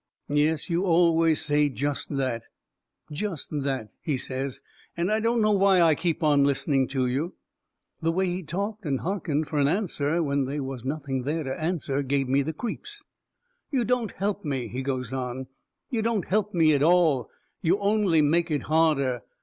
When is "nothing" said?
10.85-11.21